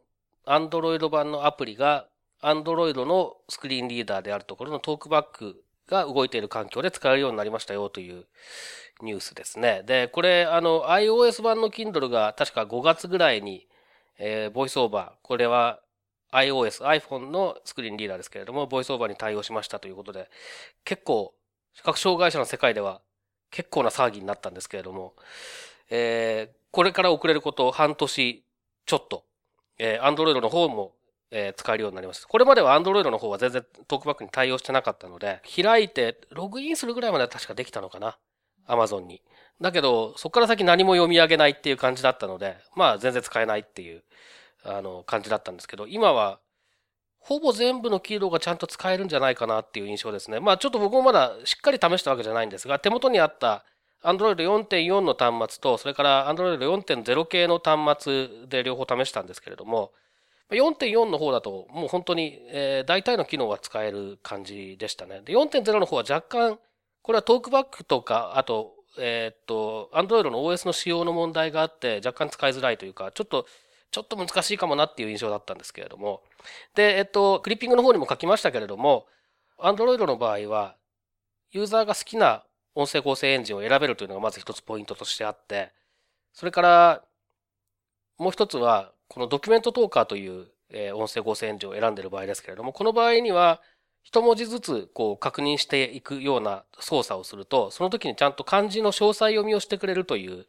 [0.46, 2.08] アンドロイド版のアプリが、
[2.42, 8.26] アンドロイドのスクリーンリーダーであるところのトークバックが動いている環境で使えるようになりましたよという
[9.02, 9.84] ニュースですね。
[9.86, 13.68] で、これ、あの、iOS 版の Kindle が確か5月ぐらいに、
[14.20, 15.80] えー、ボイスオーバー、これは
[16.32, 20.30] iOS、iPhone のスクリーンリーダーですけれども、ボイスオーバーに対応しましたということで、
[20.86, 21.34] 結構、
[21.74, 23.02] 視覚障害者の世界では
[23.50, 25.14] 結構な騒ぎになったんですけれども、
[25.90, 28.44] えー、これから遅れること半年
[28.86, 29.26] ちょっと、
[29.78, 30.94] えー、Android の方も、
[31.32, 32.28] えー、使えるようになりました。
[32.28, 38.18] これまでは Android の方は全然トークバックに対応してなかったので、開いてログインするぐらいまでは確かできたのかな。
[38.68, 39.22] アマゾンに。
[39.60, 44.04] だけど、そこから先何も読み上げないっていう感じだったので、まあ全然使えないっていう、
[44.64, 46.40] あの、感じだったんですけど、今は、
[47.20, 50.40] ほぼ全部のキーがちゃんと使えるんじゃないかなっていう印象ですね。
[50.40, 53.64] まあちょっと僕もまだしっかり試したわけじゃないんですが、手元にあった
[54.04, 59.92] Android 4.4の端末と、それから Android 4.0系の端末で両方試したんですけれども、
[60.50, 65.22] 4.4の方だともう本当に、えー、大体の機能は使える感じでしたね。
[65.24, 66.60] で、4.0の方は若干
[67.02, 73.48] これはトークバックとか、あと、えー、っと、Android の OS の仕様の問題があって、若干使いづらいというか、ちょっと、
[73.92, 76.24] ちょっと難しいかもなっていう印象だったんですけれども。
[76.76, 79.06] で、えっと、クリッピングの方にも書きましたけれども、
[79.60, 80.76] Android の場合は、
[81.52, 85.74] ユーザーが好きな音声合成エンジンを選べるというのがまず一つポイントとしてあって、
[86.34, 87.04] それから
[88.18, 90.48] もう一つは、このドキュメントトーカーという、
[90.96, 93.62] 音声合成エンジンを選んでいる場合ですけれども、この場合には、
[94.04, 100.46] 一文字ずつこう確認していくような操作をすると、その時にちゃんと漢字の詳細読みをしてくれるという、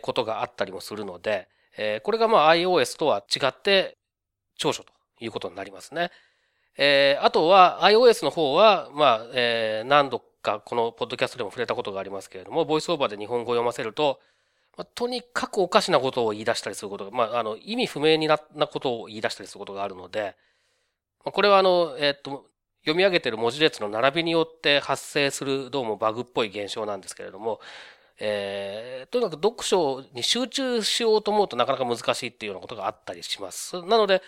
[0.00, 3.96] ことがあったりもするので、えこれがまあ iOS とは違って
[4.56, 6.10] 長所ということになりますね。
[6.78, 14.20] えあとは iOS の方は、まあ、え何度かこのポッドキャストでも触れたことがありますけれども、ボイスオーバーで日本語を読ませると、
[14.76, 20.36] まあ、とにかくおかしなことを言い出したりすることが、まあ、あの、意味不明にななことを言い出したりすることがあるので、
[21.24, 22.46] まあ、これはあの、えっ、と、
[22.82, 27.58] 読み上げている文字列の並びによって発生するどうもバグっぽい現象なんですけれども、
[28.18, 33.82] えー、とにかく読書に集中しようと思うとなかなか難しいっていうようなことがあったりします。
[33.82, 34.22] なので、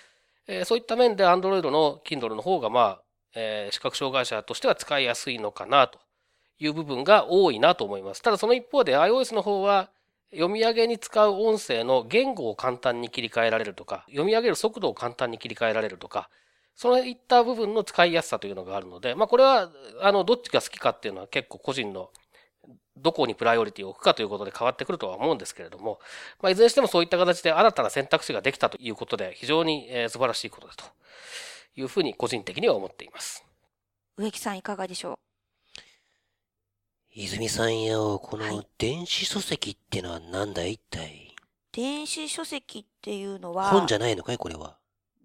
[0.46, 3.02] えー、そういった面で Android の Kindle の方が、まあ、
[3.34, 5.98] えー、視覚障害者としては使いやすいのかなと
[6.58, 8.22] いう部分が多いなと思います。
[8.22, 9.90] ただその一方で iOS の方は、
[10.30, 16.28] 読み上げに使う音声の言語を簡単に切り替えられるとか、読み上げる速度を簡単に切り替えられるとか、
[16.74, 19.70] そういった部分の使いやすさというのがあるので、まあこれは、
[20.00, 22.10] あの、どっちが好きかっていうのは結構個人の
[23.02, 26.00] どこにプライオリティを置くかということで変わってくるとは思うんですけれども、
[26.42, 30.84] まあ、いずれにしてもそういった形で新たな選択肢ができたということで、非常に、え素晴らしいことだと
[31.76, 33.44] いうふうに個人的には思っています。
[34.16, 35.18] 植木さんいかがでしょう？
[37.14, 41.34] 泉さんよ、この電子書籍ってのは何だい一体？
[41.72, 44.76] 電子書籍っていうのは、本じゃないのかいこれは。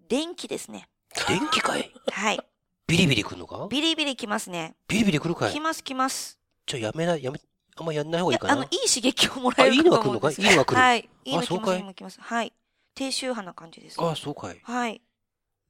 [0.08, 0.88] 電気ですね。
[1.28, 1.92] 電気かい？
[2.10, 2.40] はい。
[2.86, 3.66] ビリビリくんのか？
[3.70, 4.74] ビリビリきますね。
[4.88, 5.52] ビリビリくるかい？
[5.52, 6.38] きますきます。
[6.66, 7.40] ちょ、やめな、やめ、
[7.76, 8.52] あんまやんない方がいいかな。
[8.54, 10.76] あの、いい刺激をもらえるいいのが来るのかいいいのが来る。
[10.76, 11.08] はい。
[11.24, 12.20] いいの来ます、いいいの来ます。
[12.20, 12.52] はい。
[12.94, 14.00] 低周波な感じです。
[14.00, 14.60] ああ、そうかい。
[14.62, 15.02] はい。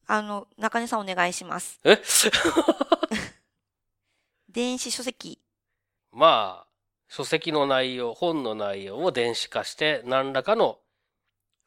[0.07, 1.81] あの、中根さんお願いします。
[1.85, 1.99] え
[4.51, 5.41] 電子書籍。
[6.13, 6.67] まあ、
[7.09, 10.79] 書籍の内容、本の内容を電子化して何らかの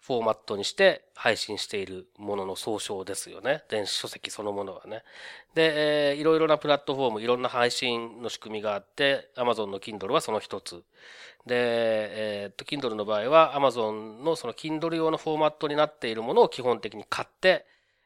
[0.02, 3.64] フォーマットにして配信しているものの総称ですよね。
[3.70, 5.04] 電子書籍そのものはね。
[5.54, 10.84] で、えー、いろいろなプラットフォーム、いろんな配信の仕組みがあって、Amazon の Kindle はその一つ。
[11.46, 17.66] で、えー、っと、Kindle の場合は Amazon のその Kindle 用のフォーマットになっているものを基本的に買って、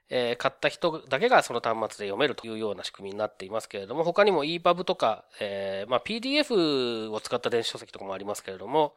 [0.09, 8.93] えー、買った人だけがその端末で読めるというような仕組みになっていますけれども、他にも EPUB とか、えー、まあ、PDF を使った電子書籍とかもありますけれども、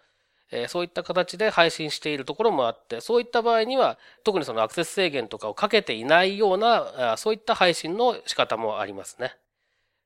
[0.51, 9.37] えそういった形で配信しているところもあって、そういった場合には、特にそのアクセス制限とかをかけていないような、そういった配信の仕方もありますね。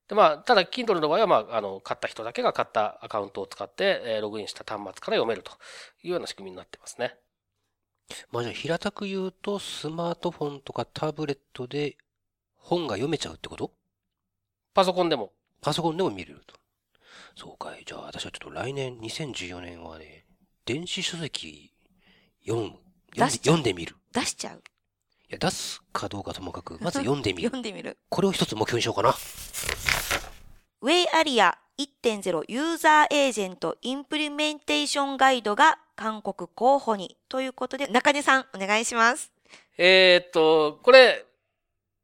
[0.09, 5.53] で、まあ、ただ、Kindle の場合は、まあ、あの、買った人だけが買ったアカウントを使って、えログインした端末から読めると
[6.03, 7.17] いうような仕組みになってますね。
[8.33, 11.99] まあじゃあ平たく言うと、スマートフォンとかタブレットで
[12.57, 13.71] 本が読めちゃうってこと？
[14.73, 15.33] パソコンでも。
[15.61, 16.55] パソコンでも見れると。
[17.37, 17.85] そうかい。
[17.85, 20.18] じゃあ私はちょっと来年、2014年はね、
[20.69, 21.73] 電子書籍
[22.47, 22.73] 読む。
[23.17, 23.97] 読んでみる。
[24.13, 24.59] 出しちゃう。
[24.59, 24.61] い
[25.31, 27.49] や、出すかどうかともかく、 まず読んでみる。
[27.49, 27.97] 読んでみる。
[28.11, 29.17] これを一つ目標にしようかな。
[30.83, 39.33] WAI-ARIA 1.0 User Agent Implementation Guide が勧告候補にということで、中根さんお願いします。
[39.79, 41.25] えー、っと、これ、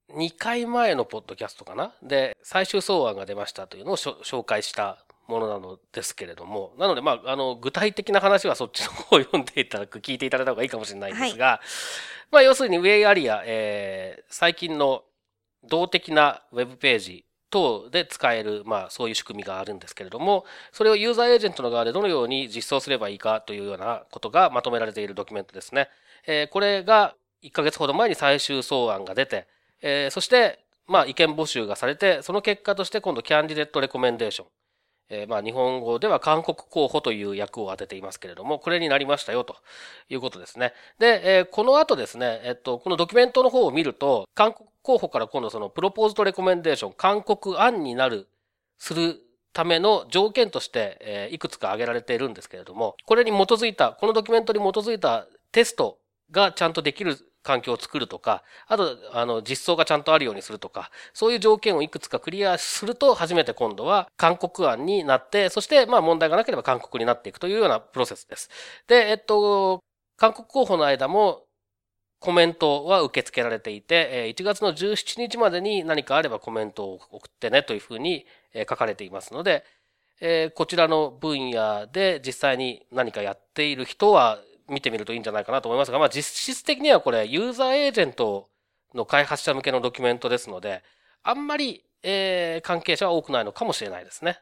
[0.09, 1.94] 2回前のポッドキャストかな？
[2.03, 11.60] で、最終草案が出ましたというのを紹介したものなのですけれども、なので、まあ、あの、具体的な話はそっちの方を読んでいただく、聞いていただいた方がいいかもしれないんですが、はい、
[12.30, 15.04] まあ、要するにウェイアリア、えー、最近の
[15.64, 25.88] 動的なウェブページ等で使える、まあ、そういう仕組みがあるんですけれども、それをユーザーエージェントの側でどのように実装すればいいかというようなことがまとめられているドキュメントですね。
[26.26, 29.46] えー、これが1ヶ月ほど前に最終草案が出て、
[29.82, 34.48] えー、そして、まあ、意見募集がされて、その結果として今度、キャンディデットレコメンデーション。
[35.14, 39.57] えー、まあ日本語では韓国候補という役を当てていますけれども、これになりましたよと
[40.09, 40.72] いうことですね。
[40.98, 48.29] で、えー、この後ですね、えっと、このドキュメントの方を見ると、韓国候補から今度そのプロポーズとレコメンデーション、韓国案になる、
[48.79, 49.21] する
[49.52, 55.98] ための条件として、え、いくつか挙げられているんですけれども、これに基づいた、このドキュメントに基づいたテスト
[56.31, 68.51] がちゃんとできる環境を作るとか、あと、あの、実装がちゃんとあるようにするとか、そういう条件をいくつかクリアすると、初めて今度は韓国案になって、そして、まあ問題がなければ韓国になっていくというようなプロセスです。
[68.88, 69.85] で、えっと、
[70.17, 71.45] 韓国候補の間も、
[72.21, 78.25] コメントは受け付けられていて、1月の17日までに何かあればコメントを送ってねというふうに
[78.67, 79.63] 書かれていますので、
[80.55, 84.38] こちらの分野で実際に何かやっている人は
[84.69, 88.48] 見てみるといいんじゃないかなと思いますが、まあ実質的にはこれユーザーエージェント
[88.94, 90.83] の開発者向けのドキュメントですので、
[91.23, 94.40] あんまりえー関係者は多くないのかもしれないですね。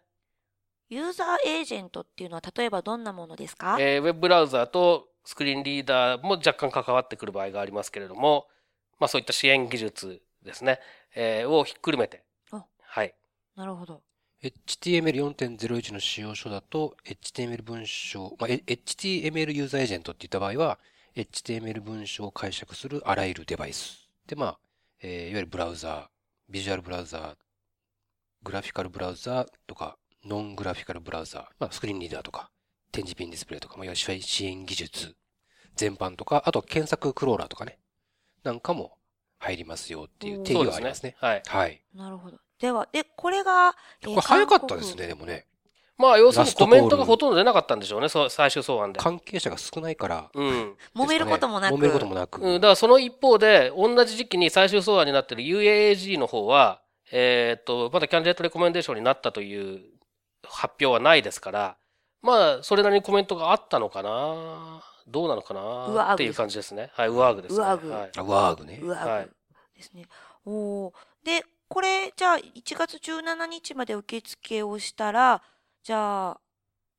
[0.89, 8.47] ユーザーエージェントっていうのは例えばどんなものですか、えーウェブブラウザーとスクリーンリーダーも若干関わってくる場合がありますけれども、
[8.99, 10.81] まあそういった支援技術ですね、
[11.14, 13.14] えーをひっくるめてあ、はい。
[13.57, 14.03] なるほど。
[14.43, 20.78] HTML4.01 の使用書だと、HTML 文章、まあ、え HTML ユーザーエージェントって言った場合は、
[21.14, 24.09] HTML 文章を解釈するあらゆるデバイス。
[24.26, 24.59] で、まあ、
[25.01, 26.07] えーいわゆるブラウザー、
[26.49, 27.36] ビジュアルブラウザー、
[28.43, 32.51] グラフィカルブラウザーとか、ノングラフィカルブラウザー、まあ、スクリーンリーダーとか、
[32.90, 35.14] 展示ピンディスプレイとか、まあ、いわゆる支援技術
[35.76, 37.78] 全般とか、あとは検索クローラーとかね、
[38.43, 38.99] なんかも
[39.38, 41.14] 入りますよっていう定義はありますね。
[41.18, 41.43] はい。
[41.47, 41.82] はい。
[41.95, 42.38] なるほど。
[42.63, 45.09] では、で、これが、えーこれ早かったですね、。
[45.09, 45.47] でもね。
[45.99, 49.01] まあ要するにラストコメントがほとんど出なかったんでしょうね、そう最終草案で。
[49.01, 50.77] 関係者が少ないから、うん。
[50.95, 51.75] 揉めることもなく。
[51.75, 52.41] 揉めることもなく。
[52.41, 59.81] うん、だからその一方で、同じ時期に最終草案になっている UAAG の方は、えーっと、まだキャンディデートレコメンデーションになったという
[60.45, 61.77] 発表はないですから、
[62.23, 64.83] まあ、それなりにコメントがあったのかな？
[65.09, 66.15] どうなのかな？
[66.15, 66.91] っていう感じですね。
[66.95, 67.61] はい、ウアーグですね。
[67.61, 68.11] ウアーグはい。
[68.17, 68.79] あワーグね。
[68.81, 69.29] うわ、はい
[69.77, 70.07] ですね。
[70.47, 70.93] おー
[71.25, 75.43] で、これ、じゃあ、1月17日まで受付をしたら、
[75.83, 76.41] じゃあ、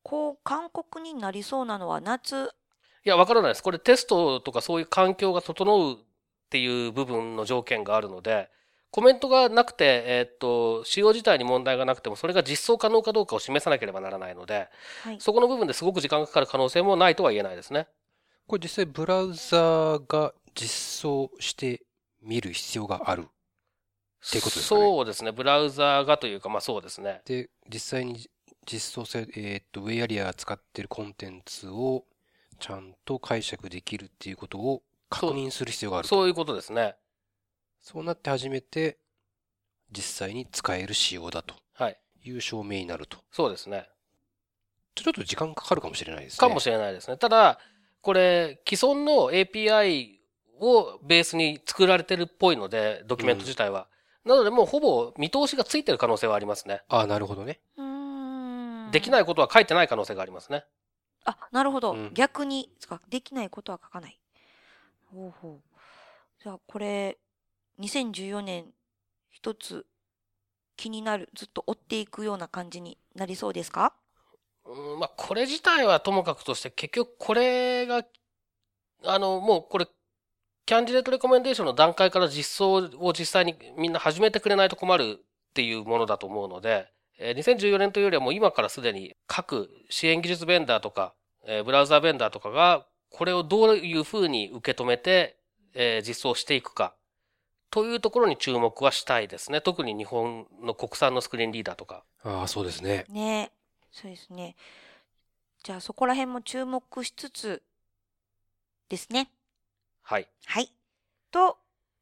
[0.02, 2.50] こう、勧告になりそうなのは夏？
[3.04, 3.62] いや、わからないです。
[3.62, 5.96] これテストとかそういう環境が整うっ
[6.50, 8.50] ていう部分の条件があるので、
[8.90, 14.66] コメントがなくて、えーっと、使用自体に問題がなくても、それが実装可能かどうかを示さなければならないので、
[15.04, 15.20] はい。
[15.20, 17.86] そこの部分ですごく時間がかかる可能性もないとは言えないですね。
[18.48, 21.82] これ実際ブラウザーが実装して
[22.20, 23.28] みる必要がある。
[24.26, 25.32] っていうことですかねそうですね。
[25.32, 27.20] ブラウザーがというか、まあそうですね。
[27.26, 28.28] で、実際に
[28.66, 32.04] 実装せ、えーっと、ウェイアリアが使っているコンテンツを
[32.58, 36.14] ちゃんと解釈できるっていうことを確認する必要があると。
[36.14, 36.96] そういうことですね。
[37.82, 38.98] そうなって初めて
[39.92, 41.98] 実際に使える仕様だとはい。
[42.24, 43.18] いう証明になると。
[43.30, 43.86] そうですね。
[44.94, 46.38] ちょっと時間かかるかもしれないですね。
[46.38, 47.18] かもしれないですね。
[47.18, 47.58] ただ、
[48.00, 50.18] これ、既存の API
[50.60, 53.88] をベースに作られてるっぽいので、ドキュメント自体は。
[54.24, 56.82] なので、もうほぼ見通しがついてる可能性はありますね。
[56.88, 57.60] ああ、なるほどね。
[57.76, 58.90] うーん。
[58.90, 60.64] できないことは書いてない可能性がありますね。
[61.24, 61.92] あ、なるほど。
[61.92, 64.18] うん逆に、つかできないことは書かない。
[65.12, 66.42] ほうほう。
[66.42, 67.18] じゃあ、これ、
[67.78, 68.66] 2014年、
[69.30, 69.86] 一つ、
[70.76, 73.94] 気になる、ずっと追っていくような感じになりそうですか？
[74.64, 78.04] うん、まあ、これ自体はともかくとして、結局これが、
[79.04, 79.86] あの、もうこれ、
[80.66, 86.88] キャンディデートレコメンデーションの段階から実装を実際にみんな始めてくれないと困るっていうものだと思うので、
[87.18, 91.14] えー2014年というよりはもう今からすでに各支援技術ベンダーとか、
[91.46, 95.36] えーブラウザーベンダーとかが、これをどういうふうに受け止めて、
[95.74, 96.94] えー実装していくか、
[97.70, 99.60] というところに注目はしたいですね。
[99.60, 102.04] 特に日本の国産のスクリーンリーダーとか。
[102.22, 103.04] ああ、そうですね。
[103.10, 103.50] ね
[103.92, 104.56] そうですね。
[105.62, 107.62] じゃあ、そこら辺も注目しつつ、
[108.88, 109.28] ですね。
[110.04, 110.28] はい。
[110.44, 110.70] はい。
[111.30, 111.56] と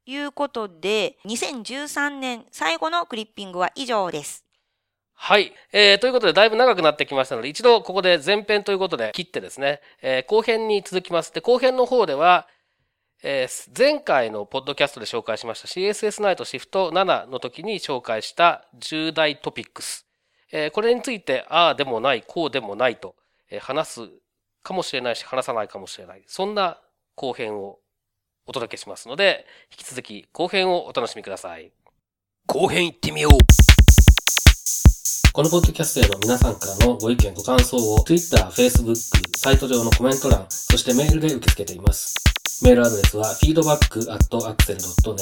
[0.05, 4.45] いうことで、2013年最後のクリッピングは以上です。
[5.13, 5.53] はい。
[5.71, 11.33] えー、ということで、だいぶ長くなってきましたので、一度ここで前編ということで切ってですね、えー後編に続きます。
[11.33, 12.49] で、後編の方では、
[13.23, 20.05] えー前回のポッドキャストで紹介しました CSS ナイトシフト7の時に紹介した重大トピックス。
[20.51, 23.15] えーこれについて、ああでもない、こうでもないと、
[23.49, 24.09] えー話す
[24.61, 26.23] かもしれないし、話さないかもしれない。
[26.27, 26.81] そんな
[27.15, 27.79] 後編を
[28.45, 31.71] お届けしますので、引き続き後編をお楽しみください。
[32.47, 33.31] 後編行ってみよう
[35.31, 38.95] このポッドキャストへの皆さんからのご意見ご感想を Twitter、Facebook、
[39.37, 42.13] サイト上のコメント欄、そしてメールで受け付けています。
[42.63, 45.17] メールアドレスは feedback.axel.net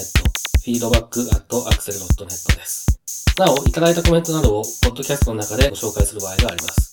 [0.66, 2.34] feedback.axel.net で
[2.66, 3.00] す。
[3.40, 6.91] なお、いただいたコメントなどをポッドキャストの中でご紹介する場合があります。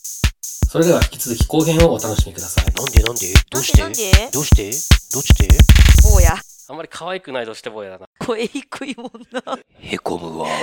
[0.68, 2.66] それでは引き続き後編をお楽しみください。
[2.66, 3.32] なんでなんで？
[3.50, 3.80] どうして？
[3.80, 4.30] なんでなんで？
[4.34, 4.64] どうして？
[4.64, 5.48] どうして？
[6.14, 6.34] おや、
[6.68, 8.06] あんまり可愛くないとしてもやだな。
[8.18, 9.58] 声低いもんな。
[9.80, 10.46] へこむわ。